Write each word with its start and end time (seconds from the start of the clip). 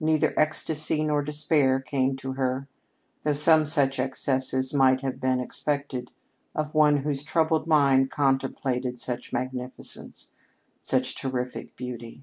Neither 0.00 0.38
ecstasy 0.38 1.02
nor 1.02 1.22
despair 1.22 1.80
came 1.80 2.14
to 2.16 2.32
her, 2.34 2.68
though 3.22 3.32
some 3.32 3.64
such 3.64 3.98
excesses 3.98 4.74
might 4.74 5.00
have 5.00 5.18
been 5.18 5.40
expected 5.40 6.10
of 6.54 6.74
one 6.74 6.98
whose 6.98 7.24
troubled 7.24 7.66
mind 7.66 8.10
contemplated 8.10 8.98
such 9.00 9.32
magnificence, 9.32 10.30
such 10.82 11.14
terrific 11.16 11.74
beauty. 11.74 12.22